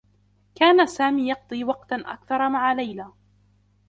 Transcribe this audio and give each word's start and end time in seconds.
كان 0.55 0.87
سامي 0.87 1.29
يقضي 1.29 1.63
وقتا 1.63 1.95
أكثر 2.05 2.49
مع 2.49 2.73
ليلى. 2.73 3.11